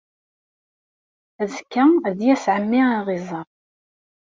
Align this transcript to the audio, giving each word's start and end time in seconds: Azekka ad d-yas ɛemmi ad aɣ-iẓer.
Azekka 1.41 1.83
ad 2.07 2.15
d-yas 2.17 2.45
ɛemmi 2.55 2.81
ad 2.87 2.95
aɣ-iẓer. 2.99 3.47